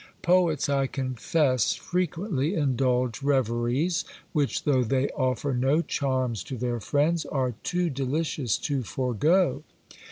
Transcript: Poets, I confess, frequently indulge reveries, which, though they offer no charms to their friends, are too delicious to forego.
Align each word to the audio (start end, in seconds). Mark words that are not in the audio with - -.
Poets, 0.23 0.67
I 0.67 0.87
confess, 0.87 1.75
frequently 1.75 2.55
indulge 2.55 3.21
reveries, 3.21 4.03
which, 4.33 4.63
though 4.63 4.83
they 4.83 5.09
offer 5.09 5.53
no 5.53 5.83
charms 5.83 6.43
to 6.45 6.57
their 6.57 6.79
friends, 6.79 7.23
are 7.27 7.53
too 7.61 7.91
delicious 7.91 8.57
to 8.57 8.81
forego. 8.81 9.61